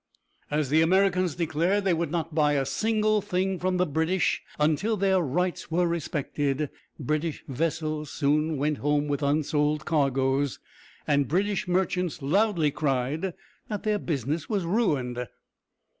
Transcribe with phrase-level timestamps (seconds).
[0.49, 4.97] As the Americans declared they would not buy a single thing from the British until
[4.97, 10.57] their rights were respected, British vessels soon went home with unsold cargoes,
[11.05, 13.35] and British merchants loudly cried
[13.67, 15.27] that their business was ruined.